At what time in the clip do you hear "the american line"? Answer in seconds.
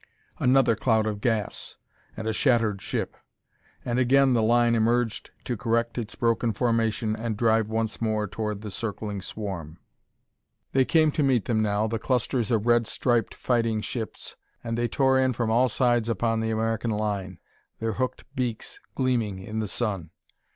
16.39-17.37